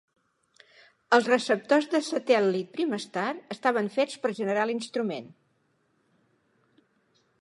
[1.17, 5.29] Els receptors de satèl·lit Primestar estaven fets per General Instrument.